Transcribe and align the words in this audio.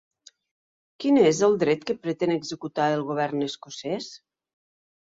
Quin 1.05 1.19
és 1.25 1.41
el 1.49 1.59
dret 1.65 1.87
que 1.91 1.97
pretén 2.07 2.35
executar 2.39 2.91
el 2.97 3.07
govern 3.13 3.49
escocès? 3.53 4.13